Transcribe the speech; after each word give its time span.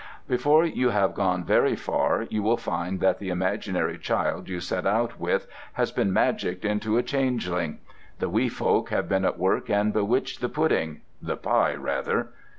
Before 0.27 0.65
you 0.65 0.89
have 0.89 1.13
gone 1.13 1.43
very 1.43 1.75
far 1.75 2.25
you 2.31 2.41
will 2.41 2.57
find 2.57 3.01
that 3.01 3.19
the 3.19 3.29
imaginary 3.29 3.99
child 3.99 4.49
you 4.49 4.59
set 4.59 4.87
out 4.87 5.19
with 5.19 5.45
has 5.73 5.91
been 5.91 6.11
magicked 6.11 6.65
into 6.65 6.97
a 6.97 7.03
changeling. 7.03 7.77
The 8.17 8.27
wee 8.27 8.49
folk 8.49 8.89
have 8.89 9.07
been 9.07 9.25
at 9.25 9.37
work 9.37 9.69
and 9.69 9.93
bewitched 9.93 10.41
the 10.41 10.49
pudding—the 10.49 11.37
pie 11.37 11.75
rather. 11.75 12.29